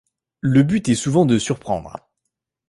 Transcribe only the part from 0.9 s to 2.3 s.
souvent de surprendre.